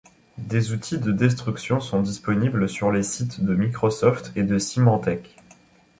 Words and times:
Des 0.39 0.71
outils 0.73 0.97
de 0.97 1.11
destruction 1.11 1.79
sont 1.79 2.01
disponibles 2.01 2.67
sur 2.67 2.91
les 2.91 3.03
sites 3.03 3.43
de 3.43 3.53
Microsoft 3.53 4.31
et 4.35 4.41
de 4.41 4.57
Symantec. 4.57 5.35